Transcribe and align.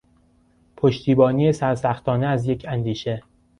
پشتیبانی 0.77 1.53
سرسختانه 1.53 2.25
از 2.27 2.45
یک 2.47 2.65
اندیشه 2.69 3.23